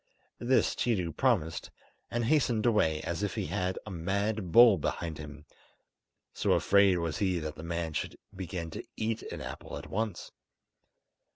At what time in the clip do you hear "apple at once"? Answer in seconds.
9.41-10.31